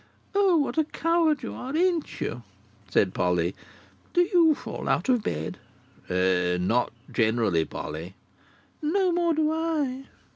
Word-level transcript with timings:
"O 0.33 0.57
what 0.57 0.79
a 0.79 0.83
coward 0.83 1.43
you 1.43 1.53
are, 1.53 1.77
ain't 1.77 2.19
you!" 2.19 2.41
said 2.89 3.13
Polly. 3.13 3.53
"Do 4.15 4.21
you 4.21 4.55
fall 4.55 4.89
out 4.89 5.09
of 5.09 5.21
bed?" 5.21 5.59
"N—not 6.09 6.91
generally, 7.11 7.65
Polly." 7.65 8.15
"No 8.81 9.11
more 9.11 9.35
do 9.35 9.51
I." 9.53 10.07